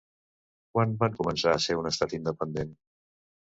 Quan 0.77 0.95
va 1.03 1.09
començar 1.19 1.53
a 1.57 1.59
ser 1.67 1.77
un 1.83 1.91
estat 1.91 2.17
independent? 2.21 2.75